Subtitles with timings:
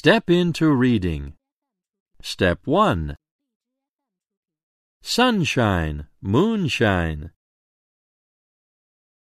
[0.00, 1.34] Step into reading.
[2.22, 3.16] Step 1.
[5.02, 7.30] Sunshine, Moonshine.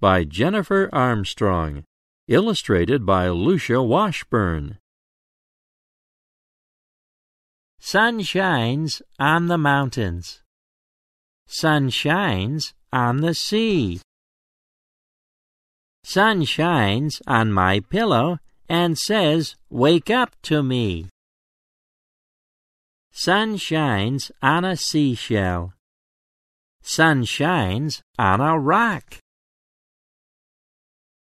[0.00, 1.84] By Jennifer Armstrong.
[2.26, 4.78] Illustrated by Lucia Washburn.
[7.78, 10.42] Sun shines on the mountains.
[11.46, 14.00] Sun shines on the sea.
[16.08, 21.10] Sun shines on my pillow and says, Wake up to me.
[23.12, 25.74] Sun shines on a seashell.
[26.80, 29.18] Sun shines on a rock.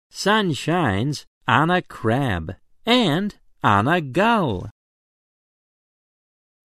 [0.10, 4.72] Sun shines on a crab and on a gull.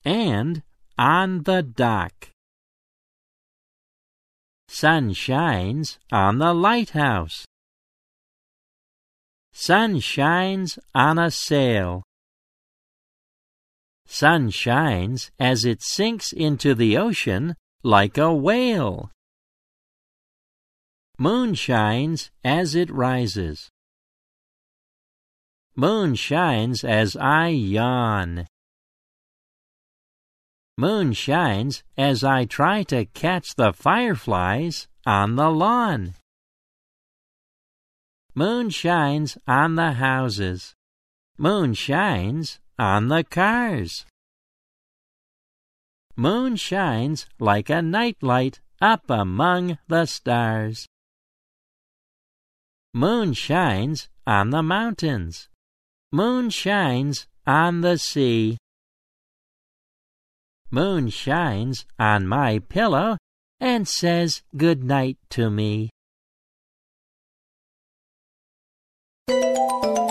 [0.06, 0.62] And
[0.97, 2.30] on the dock.
[4.69, 7.45] Sun shines on the lighthouse.
[9.58, 12.02] Sun shines on a sail.
[14.06, 19.10] Sun shines as it sinks into the ocean like a whale.
[21.18, 23.70] Moon shines as it rises.
[25.74, 28.46] Moon shines as I yawn.
[30.77, 36.12] Moon shines as I try to catch the fireflies on the lawn.
[38.39, 40.75] Moon shines on the houses.
[41.39, 44.05] Moon shines on the cars.
[46.17, 50.87] Moon shines like a nightlight up among the stars.
[52.92, 55.48] Moon shines on the mountains.
[56.12, 58.59] Moon shines on the sea.
[60.70, 63.17] Moon shines on my pillow
[63.61, 65.89] and says good night to me.
[69.28, 70.05] Música